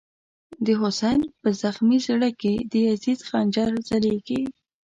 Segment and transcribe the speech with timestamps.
[0.65, 4.41] د «حسین» په زغمی زړه کی، د یزید خنجر ځلیږی